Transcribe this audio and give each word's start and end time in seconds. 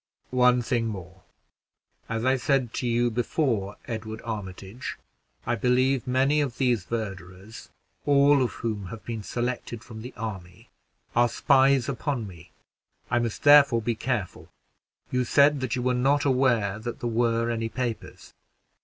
"One 0.31 0.63
thing 0.63 0.87
more. 0.87 1.21
As 2.09 2.25
I 2.25 2.35
said 2.35 2.73
to 2.73 2.87
you 2.87 3.11
before, 3.11 3.77
Edward 3.87 4.19
Armitage, 4.23 4.97
I 5.45 5.53
believe 5.53 6.07
many 6.07 6.41
of 6.41 6.57
these 6.57 6.85
verderers, 6.85 7.69
all 8.07 8.41
of 8.41 8.51
which 8.63 8.89
have 8.89 9.05
been 9.05 9.21
selected 9.21 9.83
from 9.83 10.01
the 10.01 10.11
army, 10.17 10.69
are 11.15 11.29
spies 11.29 11.87
upon 11.87 12.25
me: 12.25 12.49
I 13.11 13.19
must 13.19 13.43
therefore 13.43 13.83
be 13.83 13.93
careful. 13.93 14.49
You 15.11 15.23
said 15.23 15.59
that 15.61 15.75
you 15.75 15.83
were 15.83 15.93
not 15.93 16.25
aware 16.25 16.79
that 16.79 16.99
there 16.99 17.07
were 17.07 17.51
any 17.51 17.69
papers?" 17.69 18.33